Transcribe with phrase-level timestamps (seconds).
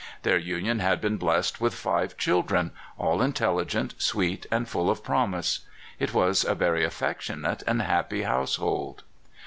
[0.23, 5.59] Their union had been blessed with five children, all intelligent, sweet, and full of promise.
[5.99, 9.03] It was a very affec tionate and happy household.